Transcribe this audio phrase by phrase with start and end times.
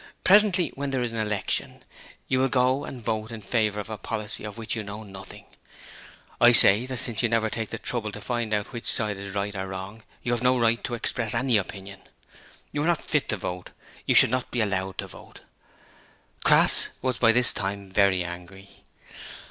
[0.23, 1.83] Presently, when there is an election,
[2.27, 5.45] you will go and vote in favour of a policy of which you know nothing.
[6.41, 9.35] I say that since you never take the trouble to find out which side is
[9.35, 12.01] right or wrong you have no right to express any opinion.
[12.71, 13.69] You are not fit to vote.
[14.07, 15.41] You should not be allowed to vote.'
[16.43, 18.83] Crass was by this time very angry.